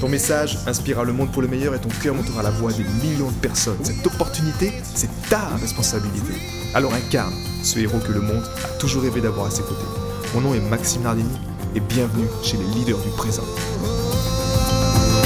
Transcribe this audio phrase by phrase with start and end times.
[0.00, 2.84] Ton message inspirera le monde pour le meilleur et ton cœur montera la voix des
[3.02, 3.82] millions de personnes.
[3.82, 6.34] Cette opportunité, c'est ta responsabilité.
[6.74, 9.86] Alors incarne ce héros que le monde a toujours rêvé d'avoir à ses côtés.
[10.34, 11.38] Mon nom est Maxime Nardini
[11.74, 13.44] et bienvenue chez les leaders du présent.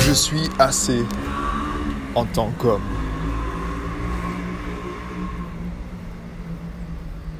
[0.07, 1.05] Je suis assez
[2.15, 2.81] en tant qu'homme.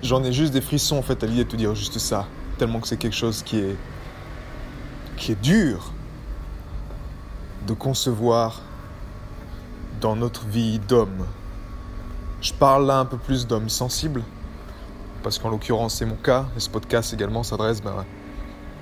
[0.03, 2.27] J'en ai juste des frissons en fait à l'idée de te dire juste ça,
[2.59, 3.77] tellement que c'est quelque chose qui est
[5.17, 5.93] qui est dur
[7.71, 8.63] de concevoir
[10.01, 11.25] dans notre vie d'homme.
[12.41, 14.25] Je parle là un peu plus d'homme sensible,
[15.23, 18.05] parce qu'en l'occurrence c'est mon cas, et ce podcast également s'adresse ben,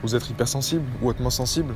[0.03, 1.75] aux êtres hypersensibles ou hautement sensibles.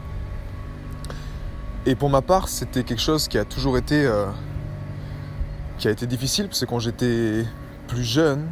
[1.84, 4.28] Et pour ma part, c'était quelque chose qui a toujours été, euh,
[5.76, 7.44] qui a été difficile, parce que quand j'étais
[7.88, 8.48] plus jeune,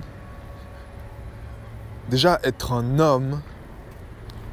[2.11, 3.41] déjà être un homme,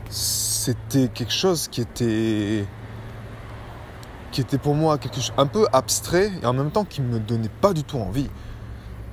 [0.09, 2.65] c'était quelque chose qui était
[4.37, 7.17] qui était pour moi quelque chose un peu abstrait et en même temps qui me
[7.17, 8.29] donnait pas du tout envie.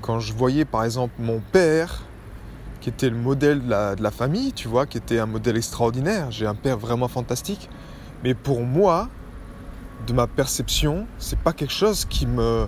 [0.02, 2.02] Quand je voyais par exemple mon père,
[2.82, 5.56] qui était le modèle de la, de la famille, tu vois, qui était un modèle
[5.56, 7.70] extraordinaire, j'ai un père vraiment fantastique,
[8.22, 9.08] mais pour moi,
[10.06, 12.66] de ma perception, c'est pas quelque chose qui me,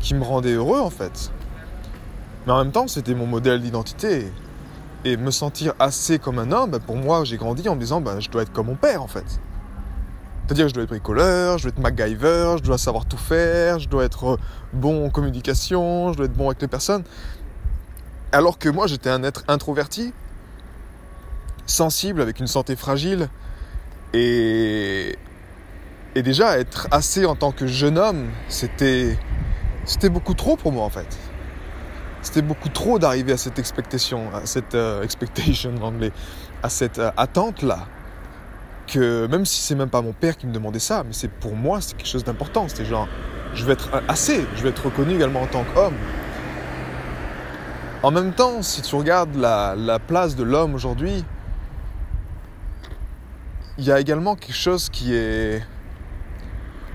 [0.00, 1.30] qui me rendait heureux en fait.
[2.44, 4.32] Mais en même temps, c'était mon modèle d'identité.
[5.04, 8.00] Et me sentir assez comme un homme, ben, pour moi, j'ai grandi en me disant,
[8.00, 9.38] ben, je dois être comme mon père en fait.
[10.46, 13.88] C'est-à-dire, je dois être bricoleur, je dois être MacGyver, je dois savoir tout faire, je
[13.88, 14.38] dois être
[14.74, 17.02] bon en communication, je dois être bon avec les personnes.
[18.30, 20.12] Alors que moi, j'étais un être introverti,
[21.64, 23.30] sensible, avec une santé fragile.
[24.12, 25.16] Et,
[26.14, 29.16] déjà, être assez en tant que jeune homme, c'était,
[29.86, 31.18] c'était beaucoup trop pour moi en fait.
[32.20, 36.12] C'était beaucoup trop d'arriver à cette expectation, à cette euh, expectation en anglais,
[36.62, 37.86] à cette euh, attente là
[38.86, 41.54] que même si c'est même pas mon père qui me demandait ça, mais c'est pour
[41.54, 42.68] moi, c'est quelque chose d'important.
[42.68, 43.08] C'était genre,
[43.54, 45.94] je vais être assez, je vais être reconnu également en tant qu'homme.
[48.02, 51.24] En même temps, si tu regardes la, la place de l'homme aujourd'hui,
[53.78, 55.62] il y a également quelque chose qui est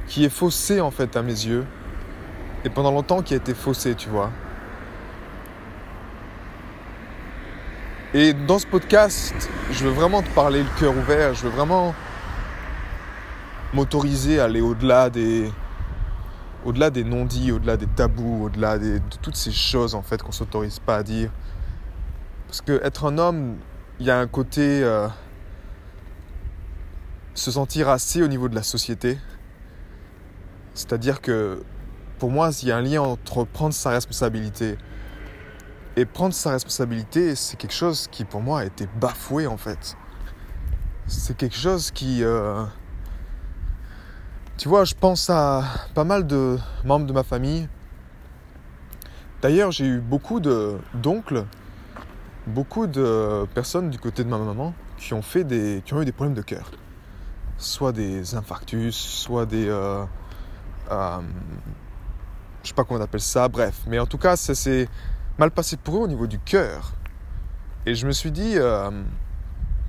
[0.07, 1.65] qui est faussé en fait à mes yeux
[2.65, 4.31] et pendant longtemps qui a été faussé, tu vois.
[8.11, 9.35] Et dans ce podcast,
[9.71, 11.93] je veux vraiment te parler le cœur ouvert, je veux vraiment
[13.71, 15.51] m'autoriser à aller au-delà des
[16.65, 20.79] au-delà des non-dits, au-delà des tabous, au-delà de toutes ces choses en fait qu'on s'autorise
[20.79, 21.29] pas à dire.
[22.47, 23.57] Parce que être un homme,
[23.99, 25.07] il y a un côté euh,
[27.35, 29.19] se sentir assez au niveau de la société.
[30.73, 31.61] C'est-à-dire que
[32.17, 34.79] pour moi, il y a un lien entre prendre sa responsabilité
[35.95, 39.97] et prendre sa responsabilité, c'est quelque chose qui pour moi a été bafoué en fait.
[41.07, 42.23] C'est quelque chose qui...
[42.23, 42.63] Euh,
[44.57, 45.63] tu vois, je pense à
[45.95, 47.67] pas mal de membres de ma famille.
[49.41, 51.45] D'ailleurs, j'ai eu beaucoup d'oncles,
[52.45, 56.05] beaucoup de personnes du côté de ma maman qui ont, fait des, qui ont eu
[56.05, 56.71] des problèmes de cœur.
[57.57, 59.67] Soit des infarctus, soit des...
[59.67, 60.03] Euh,
[60.91, 61.19] euh,
[62.63, 63.81] je sais pas comment on appelle ça, bref.
[63.87, 64.89] Mais en tout cas, c'est
[65.39, 66.91] mal passé pour eux au niveau du cœur.
[67.85, 68.91] Et je me suis dit, euh,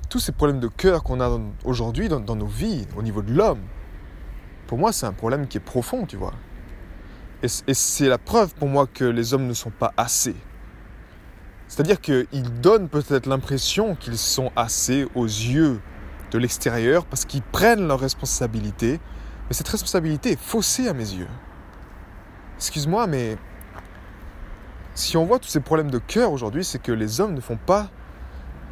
[0.09, 3.61] tous ces problèmes de cœur qu'on a aujourd'hui dans, nos vies, au niveau de l'homme,
[4.67, 6.33] pour moi, c'est un problème qui est profond, tu vois.
[7.43, 10.35] Et, c'est la preuve pour moi que les hommes ne sont pas assez.
[11.67, 15.81] C'est-à-dire qu'ils donnent peut-être l'impression qu'ils sont assez aux yeux
[16.31, 19.01] de l'extérieur parce qu'ils prennent leur responsabilité,
[19.49, 21.27] mais cette responsabilité est faussée à mes yeux.
[22.57, 23.37] Excuse-moi, mais
[25.01, 27.57] si on voit tous ces problèmes de cœur aujourd'hui, c'est que les hommes ne font
[27.57, 27.89] pas,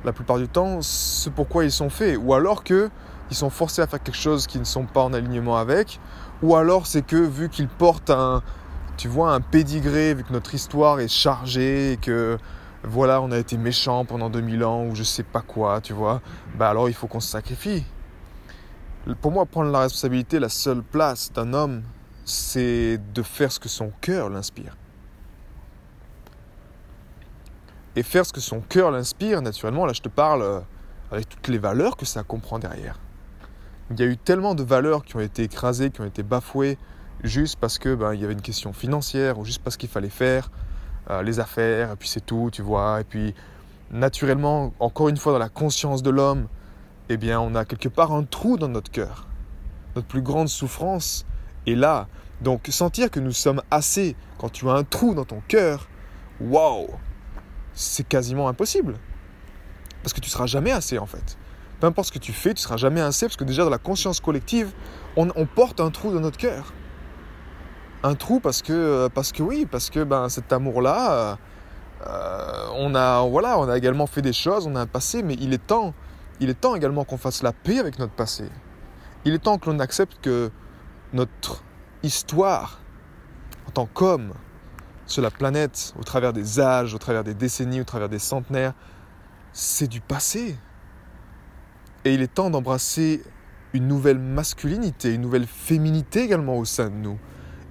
[0.05, 2.17] la plupart du temps, ce pourquoi ils sont faits.
[2.21, 2.89] Ou alors qu'ils
[3.31, 5.99] sont forcés à faire quelque chose qui ne sont pas en alignement avec.
[6.43, 8.43] Ou alors c'est que vu qu'ils portent un,
[8.95, 12.37] tu vois, un pédigré, vu que notre histoire est chargée et que
[12.83, 16.21] voilà, on a été méchants pendant 2000 ans ou je sais pas quoi, tu vois,
[16.55, 17.83] bah alors il faut qu'on se sacrifie.
[19.19, 21.81] Pour moi, prendre la responsabilité, la seule place d'un homme,
[22.23, 24.77] c'est de faire ce que son cœur l'inspire
[27.99, 30.59] et faire ce que son cœur l'inspire, naturellement, là je te parle euh,
[31.11, 32.97] avec toutes les valeurs que ça comprend derrière.
[33.91, 36.77] Il y a eu tellement de valeurs qui ont été écrasées, qui ont été bafouées,
[37.25, 40.09] juste parce que ben, il y avait une question financière ou juste parce qu'il fallait
[40.09, 40.49] faire
[41.09, 43.01] euh, les affaires, et puis c'est tout, tu vois.
[43.01, 43.35] Et puis,
[43.91, 46.47] naturellement, encore une fois, dans la conscience de l'homme,
[47.09, 49.27] eh bien, on a quelque part un trou dans notre cœur.
[49.97, 51.25] Notre plus grande souffrance
[51.67, 52.07] est là.
[52.39, 55.89] Donc, sentir que nous sommes assez quand tu as un trou dans ton cœur,
[56.39, 56.87] waouh,
[57.79, 58.95] c'est quasiment impossible.
[60.03, 61.37] Parce que tu seras jamais assez, en fait.
[61.79, 63.77] Peu importe ce que tu fais, tu seras jamais assez, parce que déjà, dans la
[63.77, 64.71] conscience collective,
[65.15, 66.73] on, porte un trou dans notre cœur
[68.01, 71.37] un trou parce que, euh, parce que oui, parce que ben, cet amour-là,
[72.07, 75.33] euh, on, a, voilà, on a également fait des choses, on a un passé, mais
[75.33, 75.93] il est temps,
[76.39, 78.45] il est temps également qu'on fasse la paix avec notre passé.
[79.25, 80.49] Il est temps que l'on accepte que
[81.11, 81.61] notre
[82.01, 82.79] histoire,
[83.67, 84.31] en tant qu'homme,
[85.09, 88.73] sur la planète, au travers des âges, au travers des décennies, au travers des centenaires,
[89.53, 90.55] c'est du passé.
[92.05, 93.23] Et il est temps d'embrasser
[93.73, 97.19] une nouvelle masculinité, une nouvelle féminité également au sein de nous.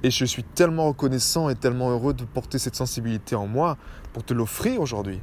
[0.02, 3.78] Et je suis tellement reconnaissant et tellement heureux de porter cette sensibilité en moi
[4.12, 5.20] pour te l'offrir aujourd'hui.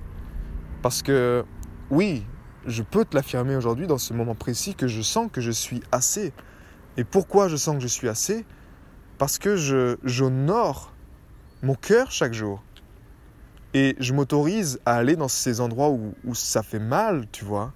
[0.81, 1.45] Parce que
[1.89, 2.25] oui,
[2.65, 5.81] je peux te l'affirmer aujourd'hui dans ce moment précis que je sens que je suis
[5.91, 6.33] assez.
[6.97, 8.45] Et pourquoi je sens que je suis assez?
[9.17, 9.55] Parce que
[10.03, 10.94] j'honore
[11.65, 12.63] mon cœur chaque jour.
[13.73, 17.73] Et je m'autorise à aller dans ces endroits où, ça fait mal, tu vois.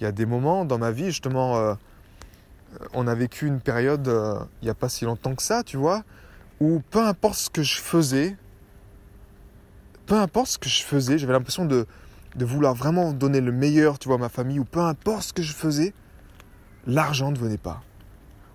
[0.00, 1.74] Il y a des moments dans ma vie, justement, euh,
[2.94, 5.76] on a vécu une période, euh, il n'y a pas si longtemps que ça, tu
[5.76, 6.02] vois,
[6.60, 8.36] où peu importe ce que je faisais,
[10.06, 11.86] peu importe ce que je faisais, j'avais l'impression de,
[12.36, 15.42] vouloir vraiment donner le meilleur, tu vois, à ma famille, ou peu importe ce que
[15.42, 15.92] je faisais,
[16.86, 17.82] l'argent ne venait pas.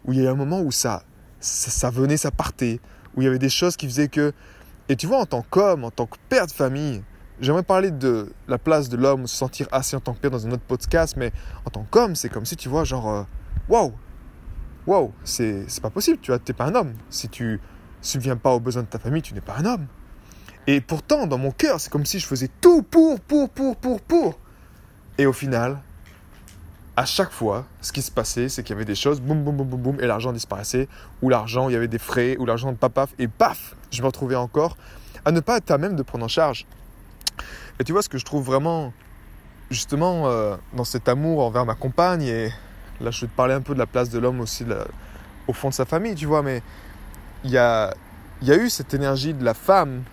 [0.06, 1.04] Où il y a un moment où ça,
[1.40, 2.80] ça, venait, ça partait,
[3.16, 4.34] où il y avait des choses qui faisaient que...
[4.90, 7.04] Et tu vois, en tant qu'homme, en tant que père de famille,
[7.40, 10.46] j'aimerais parler de la place de l'homme, se sentir assez en tant que père dans
[10.46, 11.32] un autre podcast, mais
[11.66, 13.10] en tant qu'homme, c'est comme si, tu vois, genre...
[13.10, 13.24] Euh,
[13.70, 13.94] waouh,
[14.88, 16.94] waouh, c'est pas possible, tu n'es pas un homme.
[17.10, 17.60] Si tu
[18.02, 19.88] subviens pas aux besoins de ta famille, tu n'es pas un homme.
[20.68, 24.02] Et pourtant, dans mon cœur, c'est comme si je faisais tout pour, pour, pour, pour,
[24.02, 24.40] pour.
[25.18, 25.82] Et au final,
[26.96, 29.58] à chaque fois, ce qui se passait, c'est qu'il y avait des choses, boum, boum,
[29.58, 30.88] boum, boum, boum, et l'argent disparaissait,
[31.22, 34.08] ou l'argent, il y avait des frais, ou l'argent de paf, et paf, je me
[34.08, 34.78] retrouvais encore
[35.26, 36.66] à ne pas être à même de prendre en charge.
[37.80, 38.94] Et tu vois ce que je trouve vraiment,
[39.72, 42.52] justement, euh, dans cet amour envers ma compagne et
[43.02, 44.66] Là, je vais te parler un peu de la place de l'homme aussi
[45.48, 46.62] au fond de sa famille, tu vois, mais
[47.44, 47.94] il y a,
[48.42, 50.04] y a eu cette énergie de la femme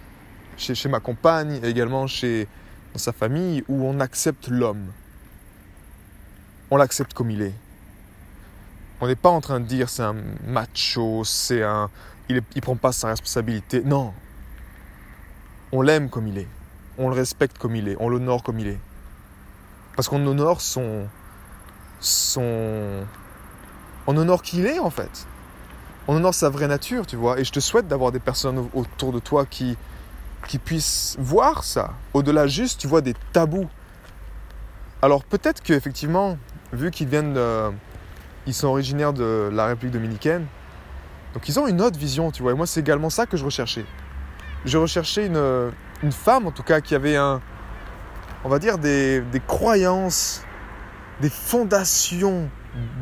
[0.56, 2.48] chez, ma compagne et également chez,
[2.96, 4.86] sa famille où on accepte l'homme.
[6.70, 7.54] On l'accepte comme il est.
[9.00, 11.90] On n'est pas en train de dire c'est un macho, c'est un.
[12.28, 13.82] Il ne prend pas sa responsabilité.
[13.84, 14.12] Non.
[15.72, 16.48] On l'aime comme il est.
[16.98, 17.96] On le respecte comme il est.
[17.98, 18.78] On l'honore comme il est.
[19.96, 21.08] Parce qu'on honore son,
[21.98, 23.04] son...
[24.06, 25.26] On honore qui il est en fait.
[26.08, 27.38] On honore sa vraie nature, tu vois.
[27.40, 29.76] Et je te souhaite d'avoir des personnes autour de toi qui,
[30.46, 31.94] qui puissent voir ça.
[32.14, 33.68] Au-delà juste, tu vois, des tabous.
[35.02, 36.38] Alors peut-être qu'effectivement,
[36.72, 37.38] vu qu'ils viennent...
[38.46, 40.46] ils sont originaires de la République dominicaine,
[41.34, 42.52] donc ils ont une autre vision, tu vois.
[42.52, 43.84] Et moi, c'est également ça que je recherchais.
[44.64, 45.70] Je recherchais une,
[46.02, 47.40] une femme, en tout cas, qui avait un...
[48.44, 50.44] On va dire des, des croyances
[51.20, 52.48] des fondations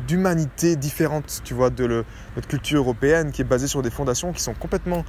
[0.07, 2.03] d'humanité différentes, tu vois, de
[2.35, 5.05] notre culture européenne qui est basée sur des fondations qui sont complètement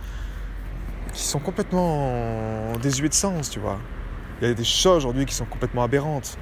[1.12, 3.78] qui sont complètement de sens, tu vois.
[4.40, 6.38] Il y a des choses aujourd'hui qui sont complètement aberrantes,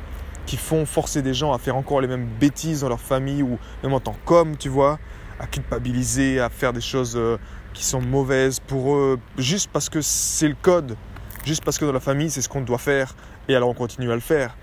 [0.49, 3.59] qui font forcer des gens à faire encore les mêmes bêtises dans leur famille ou
[3.83, 4.99] même en tant qu'homme, tu vois,
[5.39, 7.37] à culpabiliser, à faire des choses euh,
[7.75, 10.97] qui sont mauvaises pour eux, juste parce que c'est le code,
[11.45, 13.15] juste parce que dans la famille c'est ce qu'on doit faire,
[13.47, 14.57] et alors on continue à le faire.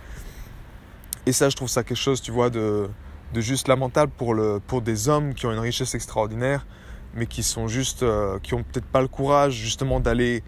[1.27, 2.89] Et ça, je trouve ça quelque chose, tu vois, de,
[3.35, 6.65] de juste lamentable pour, le, pour des hommes qui ont une richesse extraordinaire,
[7.13, 10.41] mais qui sont juste, euh, qui ont peut-être pas le courage justement d'aller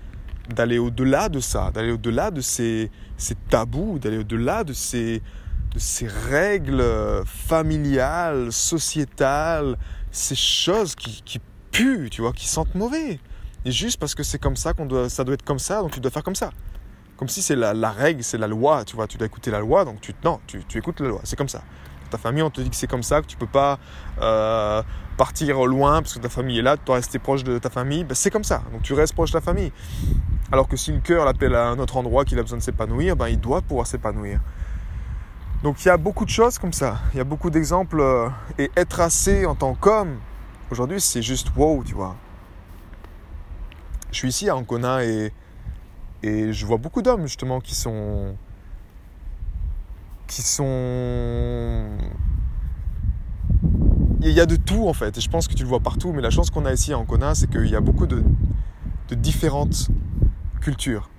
[0.50, 2.90] d'aller au-delà de ça, d'aller au-delà de ces,
[3.50, 5.22] tabous, d'aller au-delà de ces,
[6.30, 6.84] règles
[7.26, 9.78] familiales, sociétales,
[10.12, 11.40] ces choses qui, qui
[11.72, 13.20] puent, tu vois, qui sentent mauvais.
[13.66, 15.92] Et juste parce que c'est comme ça qu'on doit, ça doit être comme ça, donc
[15.92, 16.52] tu dois faire comme ça
[17.18, 19.84] comme si c'est la, règle, c'est la loi, tu vois, tu dois écouter la loi,
[19.84, 21.64] donc tu, non, tu, écoutes la loi, c'est comme ça.
[22.12, 23.80] Ta famille, on te dit que c'est comme ça, que tu peux pas
[24.22, 24.82] euh,
[25.18, 28.04] partir loin parce que ta famille est là, tu dois rester proche de ta famille,
[28.04, 29.74] ben, c'est comme ça, donc tu restes proche de ta famille.
[30.52, 33.16] Alors que si le cœur l'appelle à un autre endroit qu'il a besoin de s'épanouir,
[33.16, 34.40] ben, il doit pouvoir s'épanouir.
[35.64, 38.30] Donc il y a beaucoup de choses comme ça, il y a beaucoup d'exemples, euh,
[38.60, 40.20] et être assez en tant qu'homme,
[40.70, 42.16] aujourd'hui c'est juste wow, tu vois.
[44.12, 45.34] Je suis ici à Ancona et
[46.24, 48.36] et je vois beaucoup d'hommes justement qui sont
[50.28, 51.88] qui sont
[54.22, 55.18] il y a de tout en fait.
[55.18, 56.12] Et je pense que tu le vois partout.
[56.14, 58.24] Mais la chance qu'on a ici en Kona, c'est qu'il y a beaucoup de,
[59.10, 59.90] de différentes
[60.62, 61.10] cultures.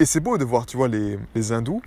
[0.00, 1.18] Et c'est beau de voir, tu vois, les,
[1.52, 1.82] hindous.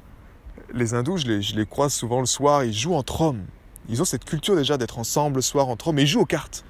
[0.73, 3.45] Les hindous, je les, croise souvent le soir, ils jouent entre hommes.
[3.89, 6.25] Ils ont cette culture déjà d'être ensemble le soir entre hommes, mais ils jouent aux
[6.25, 6.65] cartes.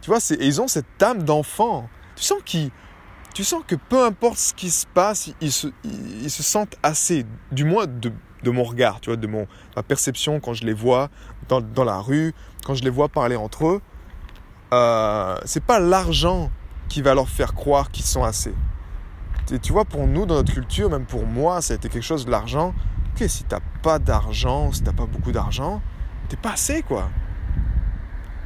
[0.00, 1.88] Tu vois, et ils ont cette âme d'enfant.
[2.16, 2.70] Tu sens qu'ils
[3.34, 5.72] tu sens que peu importe ce qui se passe, ils se,
[6.28, 8.12] sentent assez, du moins de,
[8.50, 11.08] mon regard, tu vois, de mon, ma perception quand je les vois
[11.48, 13.80] dans, dans la rue, quand je les vois parler entre eux.
[14.74, 16.50] Euh, c'est pas l'argent
[16.92, 18.52] qui va leur faire croire qu'ils sont assez.
[19.50, 22.04] Et tu vois, pour nous, dans notre culture, même pour moi, ça a été quelque
[22.04, 22.74] chose de l'argent.
[23.14, 25.80] Ok, si t'as pas d'argent, si t'as pas beaucoup d'argent,
[26.28, 27.08] t'es pas assez, quoi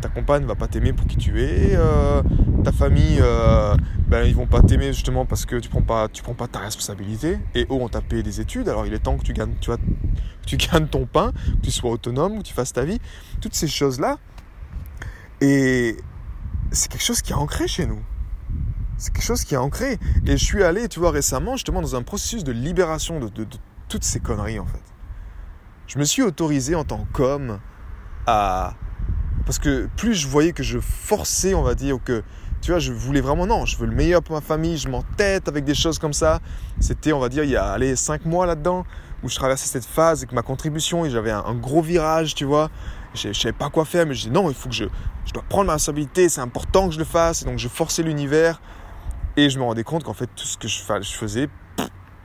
[0.01, 2.23] ta compagne va pas t'aimer pour qui tu es, euh,
[2.63, 3.75] ta famille, euh,
[4.07, 6.59] ben, ils vont pas t'aimer justement parce que tu prends pas, tu prends pas ta
[6.59, 7.39] responsabilité.
[7.55, 9.71] Et eux, on t'a payé des études, alors il est temps que tu gagnes, tu
[9.71, 9.79] vois,
[10.45, 13.01] tu gagnes ton pain, que tu sois autonome, que tu fasses ta vie.
[13.41, 14.19] Toutes ces choses-là.
[15.41, 15.97] Et
[16.71, 18.03] c'est quelque chose qui est ancré chez nous.
[18.99, 19.99] C'est quelque chose qui est ancré.
[20.27, 23.47] Et je suis allé, tu vois, récemment, justement, dans un processus de libération de,
[23.89, 24.83] toutes ces conneries, en fait.
[25.87, 27.61] Je me suis autorisé en tant qu'homme
[28.27, 28.75] à
[29.45, 32.25] parce que plus je voyais que je forçais, on va dire, que
[32.61, 35.47] tu vois, je voulais vraiment, non, je veux le meilleur pour ma famille, je m'entête
[35.47, 36.41] avec des choses comme ça.
[36.81, 38.85] C'était, on va dire, il y a, allez, cinq mois là-dedans,
[39.23, 42.71] où je traversais cette phase avec ma contribution et j'avais un, gros virage, tu vois.
[43.15, 44.87] Je ne savais pas quoi faire, mais je disais, non, il faut que je,
[45.27, 47.43] je dois prendre ma responsabilité, c'est important que je le fasse.
[47.43, 48.61] Et donc, je forçais l'univers
[49.37, 50.83] et je me rendais compte qu'en fait, tout ce que je,
[51.17, 51.49] faisais,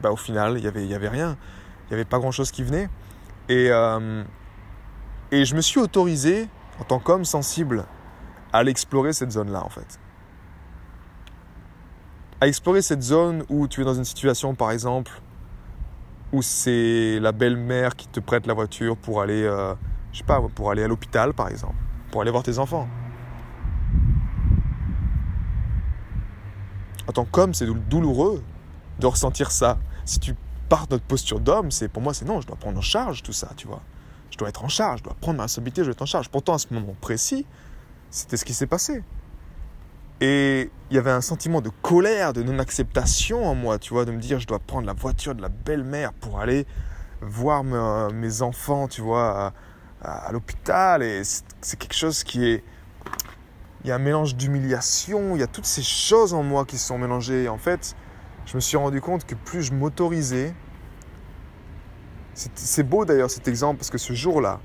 [0.02, 1.38] bah, au final, il n'y avait, y avait rien.
[1.86, 2.90] Il n'y avait pas grand-chose qui venait.
[3.50, 4.24] Et, euh,
[5.32, 6.48] et je me suis autorisé
[6.80, 7.86] en tant qu'homme sensible,
[8.54, 10.00] à l'explorer cette zone-là en fait.
[12.42, 15.12] À explorer cette zone où tu es dans une situation par exemple
[16.34, 19.74] où c'est la belle-mère qui te prête la voiture pour aller, euh,
[20.12, 21.76] je sais pas, pour aller à l'hôpital par exemple,
[22.10, 22.88] pour aller voir tes enfants.
[27.08, 28.44] En tant qu'homme, c'est douloureux
[29.00, 29.78] de ressentir ça.
[30.06, 30.36] Si tu
[30.70, 33.24] pars de notre posture d'homme, c'est pour moi c'est non, je dois prendre en charge
[33.24, 33.82] tout ça, tu vois
[34.32, 36.30] je dois être en charge, je dois prendre ma responsabilité, je dois être en charge.
[36.30, 37.46] Pourtant, à ce moment précis,
[38.10, 39.04] c'était ce qui s'est passé.
[40.22, 44.12] Et il y avait un sentiment de colère, de non-acceptation en moi, tu vois, de
[44.12, 46.66] me dire, je dois prendre la voiture de la belle-mère pour aller
[47.22, 49.54] voir mes enfants, tu vois,
[50.02, 51.04] à, l'hôpital.
[51.04, 52.64] Et c'est quelque chose qui est...
[53.84, 56.78] Il y a un mélange d'humiliation, il y a toutes ces choses en moi qui
[56.78, 57.50] se sont mélangées.
[57.50, 57.96] en fait,
[58.46, 60.54] je me suis rendu compte que plus je m'autorisais
[62.34, 64.60] c'est beau d'ailleurs cet exemple parce que ce jour-là,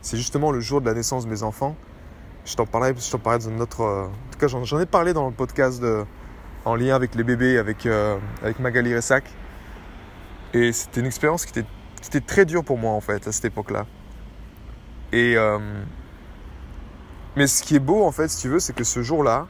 [0.00, 1.76] c'est justement le jour de la naissance de mes enfants.
[2.44, 3.82] Je t'en parlais, je t'en parlais dans notre.
[3.82, 5.82] Euh, en tout cas, j'en ai parlé dans le podcast
[6.64, 9.24] en lien avec les bébés, avec, euh, avec Magali Ressac.
[10.54, 11.68] Et c'était une expérience qui était,
[12.00, 13.86] qui était, très dure pour moi en fait à cette époque-là.
[15.12, 15.36] Et.
[15.36, 15.58] Euh,
[17.38, 19.46] mais ce qui est beau en fait, si tu veux, c'est que ce jour-là,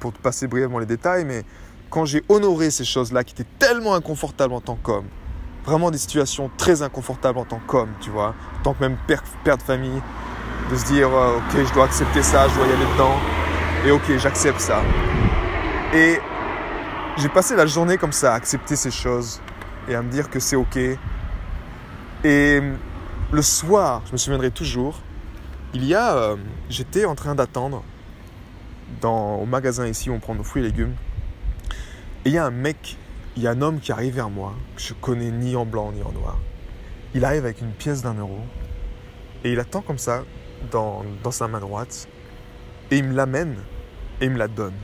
[0.00, 1.44] pour te passer brièvement les détails, mais
[1.88, 5.06] quand j'ai honoré ces choses-là qui étaient tellement inconfortables en tant qu'homme,
[5.64, 9.22] vraiment des situations très inconfortables en tant qu'homme, tu vois, en tant que même père,
[9.44, 10.02] de famille,
[10.70, 13.16] de se dire, euh, ok, je dois accepter ça, je dois y aller dedans,
[13.86, 14.82] et ok, j'accepte ça.
[15.94, 16.20] Et
[17.16, 19.40] j'ai passé la journée comme ça, à accepter ces choses,
[19.88, 20.78] et à me dire que c'est ok.
[22.24, 22.60] Et
[23.32, 25.00] le soir, je me souviendrai toujours,
[25.74, 26.36] il y a, euh,
[26.68, 27.82] j'étais en train d'attendre
[29.00, 30.94] dans, au magasin ici où on prend nos fruits et légumes,
[32.24, 32.98] et il y a un mec
[33.36, 35.92] il y a un homme qui arrive vers moi, que je connais ni en blanc
[35.92, 36.36] ni en noir.
[37.14, 38.40] Il arrive avec une pièce d'un euro
[39.44, 40.24] et il attend comme ça
[40.70, 42.08] dans, dans sa main droite
[42.90, 43.56] et il me l'amène
[44.20, 44.74] et il me la donne.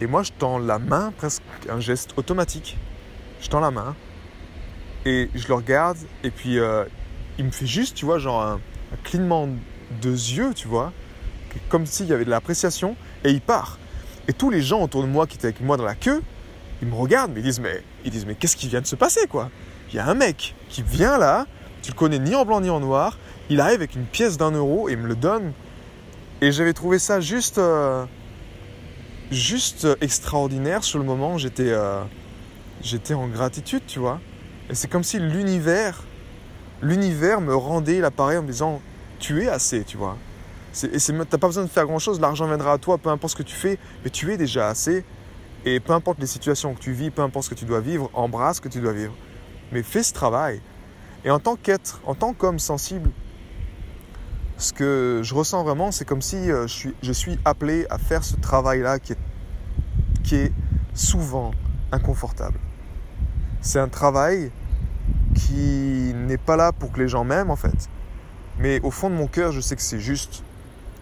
[0.00, 2.76] Et moi, je tends la main, presque un geste automatique.
[3.40, 3.94] Je tends la main
[5.06, 6.84] et je le regarde et puis euh,
[7.38, 8.60] il me fait juste, tu vois, genre un,
[8.92, 9.48] un clignement
[10.00, 10.92] de yeux, tu vois,
[11.68, 13.78] comme s'il y avait de l'appréciation et il part.
[14.28, 16.22] Et tous les gens autour de moi qui étaient avec moi dans la queue,
[16.82, 18.96] ils me regardent, mais ils disent mais, ils disent, mais qu'est-ce qui vient de se
[18.96, 19.50] passer quoi?
[19.90, 21.46] Il y a un mec qui vient là,
[21.82, 23.18] tu le connais ni en blanc ni en noir,
[23.50, 25.52] il arrive avec une pièce d'un euro et me le donne.
[26.40, 28.04] Et j'avais trouvé ça juste, euh,
[29.30, 31.38] juste extraordinaire sur le moment.
[31.38, 32.02] J'étais, euh,
[32.82, 34.20] j'étais en gratitude, tu vois.
[34.70, 36.02] Et c'est comme si l'univers,
[36.82, 38.80] l'univers me rendait l'appareil en me disant,
[39.18, 40.16] tu es assez, tu vois.
[40.82, 43.36] Et t'as pas besoin de faire grand chose, l'argent viendra à toi, peu importe ce
[43.36, 45.04] que tu fais, mais tu es déjà assez.
[45.64, 48.10] Et peu importe les situations que tu vis, peu importe ce que tu dois vivre,
[48.12, 49.14] embrasse ce que tu dois vivre.
[49.72, 50.60] Mais fais ce travail.
[51.24, 53.10] Et en tant qu'être, en tant qu'homme sensible,
[54.58, 57.98] ce que je ressens vraiment, c'est comme si euh, je suis, je suis appelé à
[57.98, 59.18] faire ce travail-là qui est,
[60.22, 60.52] qui est
[60.92, 61.52] souvent
[61.92, 62.58] inconfortable.
[63.60, 64.50] C'est un travail
[65.34, 67.88] qui n'est pas là pour que les gens m'aiment en fait.
[68.58, 70.42] Mais au fond de mon cœur, je sais que c'est juste.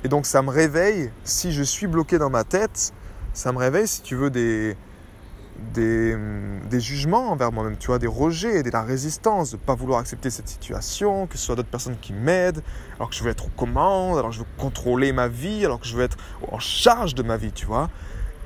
[0.05, 2.93] Et donc ça me réveille, si je suis bloqué dans ma tête,
[3.35, 4.77] ça me réveille, si tu veux, des,
[5.75, 10.01] des, jugements envers moi-même, tu vois, des rejets, de la résistance, de ne pas vouloir
[10.01, 12.63] accepter cette situation, que ce soit d'autres personnes qui m'aident,
[12.97, 15.81] alors que je veux être aux commandes, alors que je veux contrôler ma vie, alors
[15.81, 16.17] que je veux être
[16.51, 17.89] en charge de ma vie, tu vois.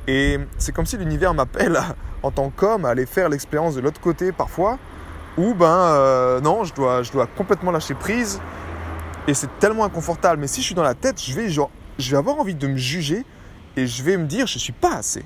[0.06, 1.80] Et c'est comme si l'univers m'appelle
[2.22, 4.78] en tant qu'homme à aller faire l'expérience de l'autre côté parfois,
[5.36, 8.40] où ben euh, non, je dois, je dois complètement lâcher prise,
[9.26, 10.40] et c'est tellement inconfortable.
[10.40, 12.66] Mais si je suis dans la tête, je vais, genre, je vais avoir envie de
[12.66, 13.24] me juger,
[13.76, 15.24] et je vais me dire, je ne suis pas assez.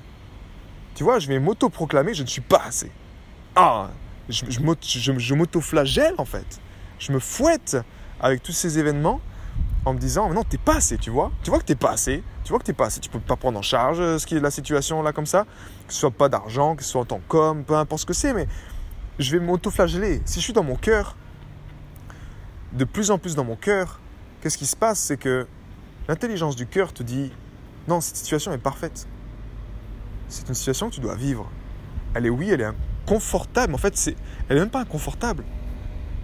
[0.95, 2.91] Tu vois, je vais m'auto-proclamer, je ne suis pas assez.
[3.55, 3.89] Ah,
[4.29, 6.59] je, je, m'auto-flagelle en fait.
[6.99, 7.77] Je me fouette
[8.19, 9.21] avec tous ces événements
[9.85, 11.31] en me disant, non, t'es pas assez, tu vois.
[11.43, 12.23] Tu vois que t'es pas assez.
[12.43, 12.99] Tu vois que t'es pas assez.
[12.99, 15.45] Tu peux pas prendre en charge euh, ce qui est la situation là comme ça.
[15.87, 18.13] Que ce soit pas d'argent, que ce soit en tant qu'homme, peu importe ce que
[18.13, 18.47] c'est, mais
[19.17, 20.21] je vais m'auto-flageller.
[20.25, 21.15] Si je suis dans mon cœur,
[22.73, 23.99] de plus en plus dans mon cœur,
[24.41, 24.99] qu'est-ce qui se passe?
[24.99, 25.47] C'est que
[26.07, 27.31] l'intelligence du cœur te dit,
[27.87, 29.07] non, cette situation est parfaite
[30.31, 31.49] c'est une situation que tu dois vivre.
[32.15, 32.71] Elle est, oui, elle est
[33.05, 33.75] inconfortable.
[33.75, 34.15] En fait, c'est,
[34.47, 35.43] elle n'est même pas inconfortable.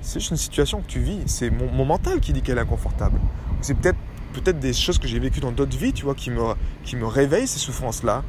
[0.02, 1.20] C'est juste une situation que tu vis.
[1.28, 3.20] C'est mon, mental qui dit qu'elle est inconfortable.
[3.62, 3.98] C'est peut-être,
[4.34, 6.42] peut-être des choses que j'ai vécues dans d'autres vies, tu vois, qui me,
[6.84, 8.24] qui me réveillent ces souffrances-là.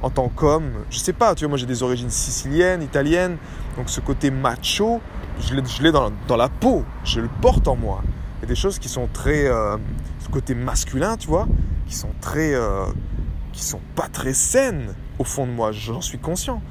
[0.00, 3.36] En tant qu'homme, je sais pas, tu vois, moi j'ai des origines siciliennes, italiennes,
[3.76, 5.00] donc ce côté macho,
[5.40, 8.02] je l'ai, dans, dans, la peau, je le porte en moi.
[8.38, 9.46] Il y a des choses qui sont très.
[9.46, 9.76] Euh,
[10.20, 11.48] ce côté masculin, tu vois,
[11.86, 12.54] qui sont très.
[12.54, 12.86] Euh,
[13.52, 16.62] qui sont pas très saines au fond de moi, j'en suis conscient.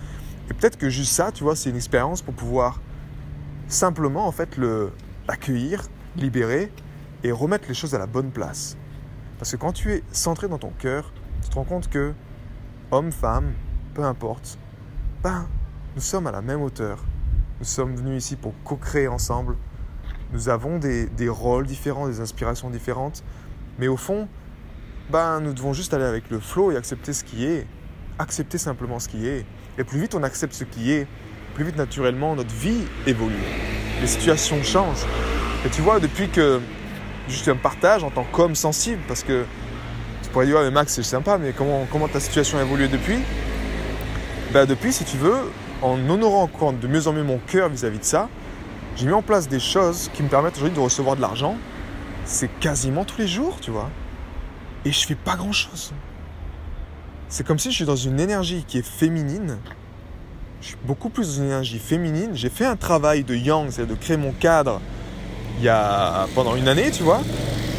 [0.49, 2.79] Et peut-être que juste ça, tu vois, c'est une expérience pour pouvoir
[3.67, 4.91] simplement en fait le
[5.27, 5.83] accueillir,
[6.15, 6.71] libérer
[7.23, 8.77] et remettre les choses à la bonne place.
[9.37, 11.11] Parce que quand tu es centré dans ton cœur,
[11.43, 12.13] tu te rends compte que
[12.91, 13.53] homme, femme,
[13.93, 14.57] peu importe,
[15.23, 15.47] ben,
[15.95, 16.99] nous sommes à la même hauteur.
[17.59, 19.55] Nous sommes venus ici pour co-créer ensemble.
[20.31, 23.23] Nous avons des, des, rôles différents, des inspirations différentes.
[23.79, 24.27] Mais au fond,
[25.09, 27.65] ben, nous devons juste aller avec le flow et accepter ce qui est
[28.19, 29.45] accepter simplement ce qui est.
[29.77, 31.07] Et plus vite on accepte ce qui est,
[31.53, 33.35] plus vite naturellement notre vie évolue.
[34.01, 35.05] Les situations changent.
[35.65, 36.59] Et tu vois, depuis que
[37.27, 39.43] juste un partage en tant qu'homme sensible, parce que
[40.45, 43.19] dire, mais Max, c'est sympa, mais comment, ta situation a évolué depuis?
[44.53, 47.99] Ben, Depuis, si tu veux, en honorant encore de mieux en mieux mon cœur vis-à-vis
[47.99, 48.29] de ça,
[48.95, 51.55] j'ai mis en place des choses qui me permettent aujourd'hui de recevoir de l'argent.
[52.25, 53.89] C'est quasiment tous les jours, tu vois.
[54.85, 55.93] Et je fais pas grand-chose.
[57.29, 59.57] C'est comme si je suis dans une énergie qui est féminine.
[60.61, 62.31] Je suis beaucoup plus dans une énergie féminine.
[62.33, 64.81] J'ai fait un travail de yang, c'est-à-dire de créer mon cadre
[65.59, 67.21] il y a pendant une année, tu vois.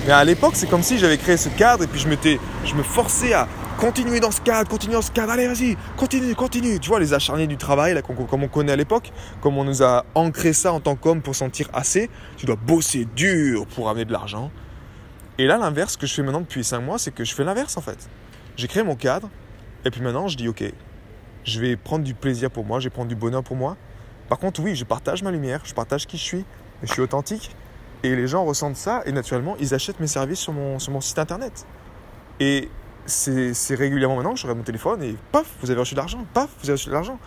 [0.09, 3.35] Mais à l'époque, c'est comme si j'avais créé ce cadre et puis je me forçais
[3.35, 3.47] à
[3.79, 5.33] continuer dans ce cadre, continuer dans ce cadre.
[5.33, 6.81] Allez, vas-y, continue, continue.
[6.81, 10.07] Tu vois, les acharnés du travail, comme on connaît à l'époque, comme on nous a
[10.15, 12.09] ancré ça en tant qu'homme pour sentir assez.
[12.39, 14.51] Tu dois bosser dur pour amener de l'argent.
[15.37, 17.77] Et là, l'inverse que je fais maintenant depuis 5 mois, c'est que je fais l'inverse
[17.77, 18.09] en fait.
[18.57, 19.29] J'ai créé mon cadre.
[19.85, 20.65] Et puis maintenant, je dis, ok,
[21.45, 23.77] je vais prendre du plaisir pour moi, je vais prendre du bonheur pour moi.
[24.31, 26.45] Par contre, oui, je partage ma lumière, je partage qui je suis,
[26.83, 27.55] je suis authentique.
[28.03, 31.01] Et les gens ressentent ça et naturellement, ils achètent mes services sur mon, sur mon
[31.01, 31.67] site internet.
[32.41, 32.69] Et
[33.07, 36.25] c'est régulièrement maintenant que je regarde mon téléphone et paf, vous avez reçu de l'argent,
[36.35, 37.19] paf, vous avez reçu de l'argent.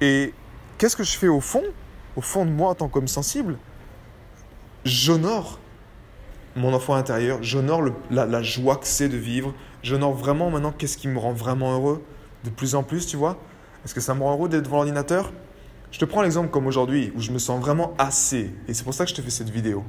[0.00, 0.32] Et
[0.78, 1.64] qu'est-ce que je fais au fond?
[2.16, 3.58] Au fond de moi, en tant qu'homme sensible,
[4.84, 5.58] j'honore
[6.56, 10.96] mon enfant intérieur, j'honore la, la, joie que c'est de vivre, j'honore vraiment maintenant qu'est-ce
[10.96, 12.02] qui me rend vraiment heureux,
[12.44, 13.36] de plus en plus, tu vois.
[13.84, 15.32] Est-ce que ça me rend heureux d'être devant l'ordinateur?
[15.90, 18.94] Je te prends l'exemple comme aujourd'hui, où je me sens vraiment assez, et c'est pour
[18.94, 19.84] ça que je te fais cette vidéo.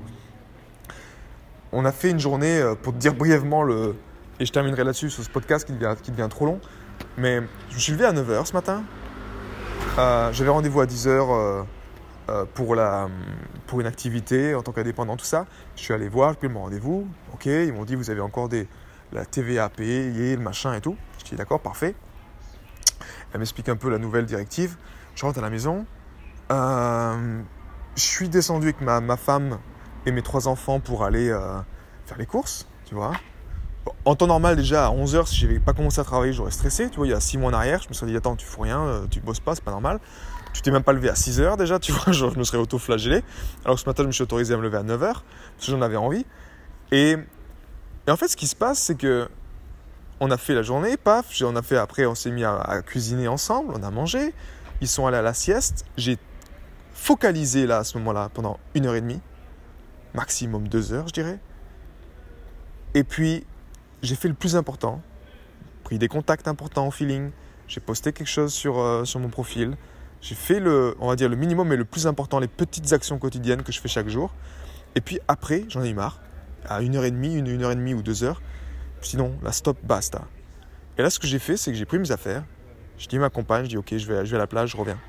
[1.72, 3.96] On a fait une journée, euh, pour te dire brièvement, le,
[4.40, 6.60] et je terminerai là-dessus sur ce podcast qui devient, trop long,
[7.18, 8.84] mais je me suis levé à 9h ce matin,
[9.98, 11.66] euh, j'avais rendez-vous à 10h
[12.30, 13.10] euh, pour, la,
[13.68, 15.48] pour une activité en tant qu'indépendant, tout ça.
[15.76, 17.08] Je suis allé voir, puis mon rendez-vous.
[17.34, 18.68] Ok, ils m'ont dit vous avez encore des,
[19.12, 20.96] la TVA à payer, le machin et tout.
[21.20, 21.96] Je dis d'accord, parfait.
[23.34, 24.78] Elle m'explique un peu la nouvelle directive.
[25.20, 25.86] Je rentre à la maison.
[26.50, 27.42] Euh,
[27.98, 29.60] je suis descendu avec ma, ma, femme
[30.06, 31.60] et mes trois enfants pour aller euh,
[32.06, 33.12] faire les courses, tu vois.
[34.06, 36.90] En temps normal, déjà à 11h, si je n'avais pas commencé à travailler, j'aurais stressé.
[36.90, 38.46] Tu vois, il y a 6 mois en arrière, je me suis dit Attends, tu
[38.46, 40.00] fous rien, tu bosses pas, c'est pas normal.
[40.54, 43.22] Tu t'es même pas levé à 6 heures déjà, tu vois, je me serais auto-flagellé.
[43.66, 45.26] Alors que ce matin, je me suis autorisé à me lever à 9 heures,
[45.58, 46.26] parce que j'en avais envie.
[46.94, 47.18] Et,
[48.08, 49.28] en fait, ce qui se passe, c'est que
[50.22, 53.28] on a fait la journée, paf, on a fait après, on s'est mis à, cuisiner
[53.28, 54.34] ensemble, on a mangé,
[54.82, 55.86] ils sont allés à la sieste.
[55.98, 56.18] J'ai
[56.94, 59.22] focalisé là, à ce moment-là, pendant une heure et demie,
[60.13, 61.39] maximum deux heures, je dirais.
[62.94, 63.46] Et puis,
[64.02, 65.02] j'ai fait le plus important,
[65.84, 67.32] pris des contacts importants au feeling,
[67.68, 69.78] j'ai posté quelque chose sur, euh, sur mon profil,
[70.22, 73.18] j'ai fait le, on va dire, le minimum et le plus important, les petites actions
[73.20, 74.34] quotidiennes que je fais chaque jour.
[74.96, 76.20] Et puis après, j'en ai marre.
[76.68, 78.42] à une heure et demie, une heure et demie ou deux heures.
[79.02, 80.28] Sinon, la stop, basta.
[80.98, 82.44] Et là, ce que j'ai fait, c'est que j'ai pris mes affaires.
[83.00, 84.72] Je dis à ma compagne, je dis ok, je vais, je vais à la plage,
[84.72, 85.00] je reviens.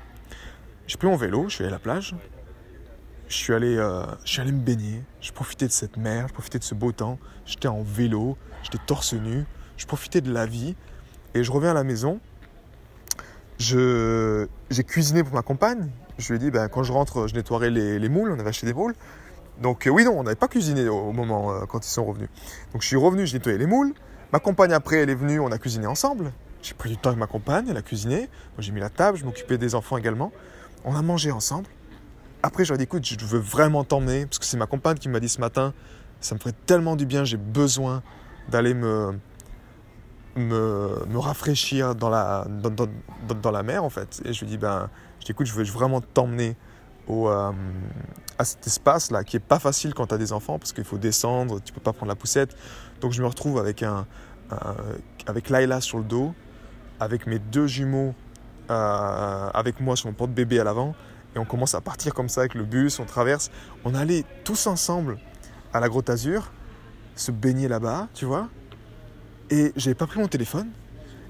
[0.87, 2.15] J'ai pris mon vélo, je suis allé à la plage.
[3.27, 5.03] Je suis allé, euh, je suis allé me baigner.
[5.19, 7.19] Je profitais de cette mer, je profitais de ce beau temps.
[7.45, 9.45] J'étais en vélo, j'étais torse nu.
[9.75, 10.75] Je profitais de la vie.
[11.33, 12.19] Et je reviens à la maison.
[13.57, 14.47] J'ai
[14.87, 15.91] cuisiné pour ma compagne.
[16.17, 18.31] Je lui ai dit, ben, quand je rentre, je nettoierai les, les moules.
[18.31, 18.95] On avait acheté des moules.
[19.61, 22.29] Donc euh, oui, non, on n'avait pas cuisiné au, moment euh, quand ils sont revenus.
[22.71, 23.93] Donc je suis revenu, j'ai nettoyé les moules.
[24.31, 26.31] Ma compagne après, elle est venue, on a cuisiné ensemble.
[26.61, 28.29] J'ai pris du temps avec ma compagne, elle a cuisiné.
[28.59, 30.31] J'ai mis la table, je m'occupais des enfants également.
[30.85, 31.67] On a mangé ensemble.
[32.43, 34.97] Après, je lui ai dit, écoute, je veux vraiment t'emmener, parce que c'est ma compagne
[34.97, 35.73] qui m'a dit ce matin,
[36.19, 38.01] ça me ferait tellement du bien, j'ai besoin
[38.49, 39.19] d'aller me,
[40.35, 42.87] me, me, rafraîchir dans la, dans, dans,
[43.41, 44.21] dans, la mer, en fait.
[44.25, 46.55] Et je lui ai dit, ben, je dis, écoute, je veux vraiment t'emmener
[47.09, 47.51] euh,
[48.37, 50.97] à cet espace-là, qui est pas facile quand tu as des enfants, parce qu'il faut
[50.97, 52.55] descendre, tu peux pas prendre la poussette.
[53.01, 54.07] Donc je me retrouve avec, un
[55.27, 56.33] avec Laila sur le dos,
[57.01, 58.13] avec mes deux jumeaux
[58.69, 60.95] euh, avec moi sur mon porte-bébé à l'avant,
[61.35, 63.49] et on commence à partir comme ça avec le bus, on traverse.
[63.85, 65.17] On allait tous ensemble
[65.73, 66.51] à la Grotte Azur,
[67.15, 68.49] se baigner là-bas, tu vois.
[69.49, 70.69] Et j'avais pas pris mon téléphone.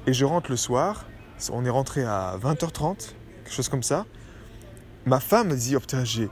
[0.08, 1.06] Et je rentre le soir,
[1.52, 4.06] on est rentré à 20h30, quelque chose comme ça.
[5.06, 6.30] Ma femme me dit, oh putain, j'ai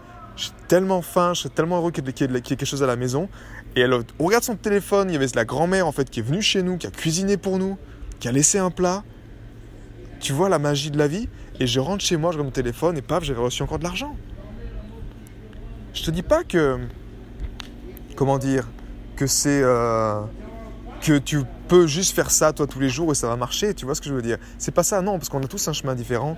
[0.67, 3.29] tellement faim, je suis tellement heureux qu'il y, ait quelque chose à la maison.
[3.75, 6.41] Et elle regarde son téléphone, il y avait la grand-mère en fait qui est venue
[6.41, 7.77] chez nous, qui a cuisiné pour nous,
[8.19, 9.03] qui a laissé un plat.
[10.19, 11.29] Tu vois la magie de la vie
[11.59, 13.83] et je rentre chez moi, je regarde mon téléphone et paf, j'avais reçu encore de
[13.83, 14.15] l'argent.
[15.93, 16.77] Je te dis pas que.
[18.15, 18.67] Comment dire
[19.15, 19.61] Que c'est.
[19.63, 20.21] Euh,
[21.01, 23.85] que tu peux juste faire ça toi tous les jours et ça va marcher, tu
[23.85, 25.73] vois ce que je veux dire C'est pas ça, non, parce qu'on a tous un
[25.73, 26.37] chemin différent.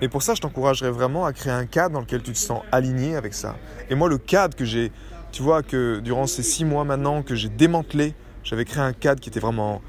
[0.00, 2.62] Et pour ça, je t'encouragerais vraiment à créer un cadre dans lequel tu te sens
[2.70, 3.56] aligné avec ça.
[3.90, 4.92] Et moi, le cadre que j'ai.
[5.30, 8.14] Tu vois, que durant ces six mois maintenant que j'ai démantelé,
[8.44, 9.82] j'avais créé un cadre qui était vraiment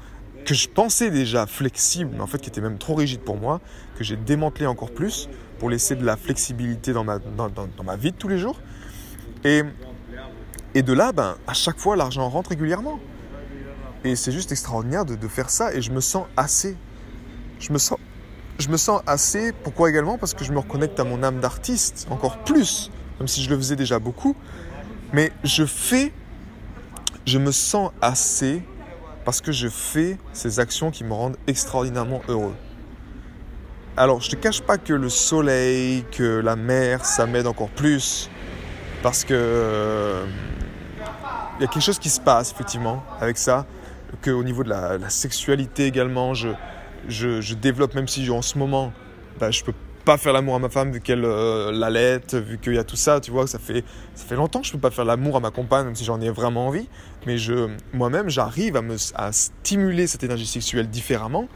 [0.44, 3.60] que je pensais déjà flexible, mais en fait qui était même trop rigide pour moi,
[3.96, 7.50] que j'ai démantelé encore plus pour laisser de la flexibilité dans ma, dans,
[7.84, 8.58] ma vie de tous les jours.
[9.44, 9.62] Et,
[10.74, 12.98] et de là, ben, à chaque fois, l'argent rentre régulièrement.
[14.04, 16.76] Et c'est juste extraordinaire de, de, faire ça et je me sens assez.
[17.58, 17.98] Je me sens,
[18.58, 19.52] je me sens assez.
[19.52, 20.16] Pourquoi également?
[20.16, 23.56] Parce que je me reconnecte à mon âme d'artiste encore plus, même si je le
[23.56, 24.34] faisais déjà beaucoup.
[25.12, 26.12] Mais je fais,
[27.26, 28.62] je me sens assez
[29.24, 32.54] parce que je fais ces actions qui me rendent extraordinairement heureux.
[33.96, 37.68] Alors, je ne te cache pas que le soleil, que la mer, ça m'aide encore
[37.68, 38.30] plus.
[39.02, 40.24] Parce que euh,
[41.58, 43.66] il y a quelque chose qui se passe effectivement avec ça.
[44.24, 46.48] Qu'au niveau de la, sexualité également, je,
[47.08, 48.92] je, développe, même si en ce moment,
[49.38, 49.72] bah, je peux
[50.04, 52.96] pas faire l'amour à ma femme vu qu'elle euh, l'allait, vu qu'il y a tout
[52.96, 53.84] ça, tu vois, ça fait,
[54.14, 56.20] ça fait longtemps que je peux pas faire l'amour à ma compagne, même si j'en
[56.20, 56.88] ai vraiment envie.
[57.26, 58.82] Mais je, moi-même, j'arrive à,
[59.14, 61.48] à stimuler cette énergie sexuelle différemment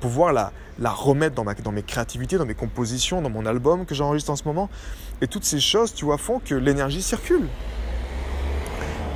[0.00, 3.44] pour pouvoir la, la remettre dans, ma, dans mes créativités, dans mes compositions, dans mon
[3.46, 4.70] album que j'enregistre en ce moment.
[5.20, 7.46] Et toutes ces choses, tu vois, font que l'énergie circule.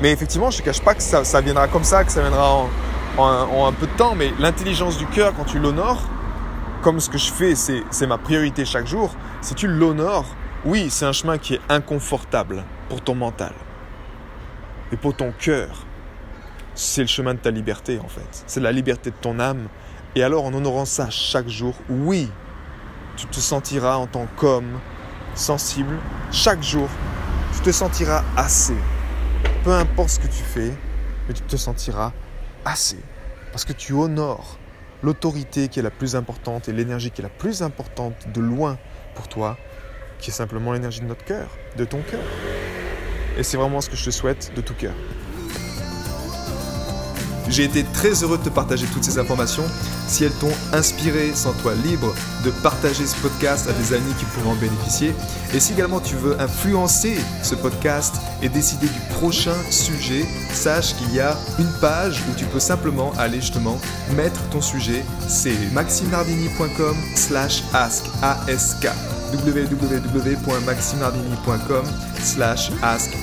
[0.03, 2.55] Mais effectivement, je ne cache pas que ça, ça, viendra comme ça, que ça viendra
[2.55, 2.69] en,
[3.19, 6.03] en un peu de temps, mais l'intelligence du cœur, quand tu l'honores,
[6.85, 10.27] comme ce que je fais, c'est ma priorité chaque jour, si tu l'honores,
[10.67, 13.55] oui, c'est un chemin qui est inconfortable pour ton mental.
[14.91, 15.87] Mais pour ton cœur,
[16.75, 18.45] c'est le chemin de ta liberté en fait.
[18.47, 19.69] C'est la liberté de ton âme.
[20.15, 22.29] Et alors en honorant ça chaque jour, oui,
[23.17, 24.79] tu te sentiras en tant qu'homme
[25.35, 25.97] sensible.
[26.33, 26.91] Chaque jour,
[27.55, 28.77] tu te sentiras assez.
[29.65, 30.75] Peu importe ce que tu fais,
[31.27, 32.13] mais tu te sentiras
[32.67, 32.99] assez.
[33.53, 34.59] Parce que tu honores
[35.05, 38.79] l'autorité qui est la plus importante et l'énergie qui est la plus importante de loin
[39.15, 39.59] pour toi,
[40.19, 42.23] qui est simplement l'énergie de notre cœur, de ton cœur.
[43.37, 44.95] Et c'est vraiment ce que je te souhaite de tout cœur.
[47.51, 49.65] J'ai été très heureux de te partager toutes ces informations.
[50.09, 54.57] Si elles t'ont inspiré, sens-toi libre de partager ce podcast à des amis qui pourraient
[54.57, 55.13] en bénéficier.
[55.53, 61.15] Et si également tu veux influencer ce podcast et décider du prochain sujet, sache qu'il
[61.15, 63.81] y a une page où tu peux simplement aller justement
[64.15, 65.03] mettre ton sujet.
[65.27, 68.87] C'est maximardinicom slash ask ask
[69.33, 71.87] www.maximardini.com
[72.21, 73.15] slash ask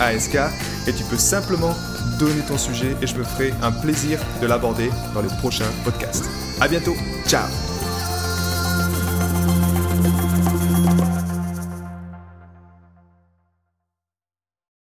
[0.87, 1.75] et tu peux simplement
[2.17, 6.25] donner ton sujet et je me ferai un plaisir de l'aborder dans les prochains podcasts.
[6.59, 6.95] À bientôt,
[7.27, 7.70] ciao